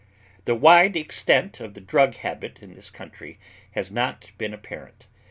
[0.45, 3.37] The wide extent of the drug habit in this country
[3.73, 5.05] has not been apparent.